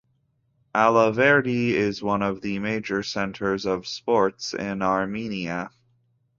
[0.73, 5.69] Alaverdi is one of the major centres of sports in Armenia.